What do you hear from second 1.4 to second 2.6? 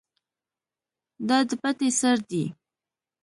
د پټی سر دی.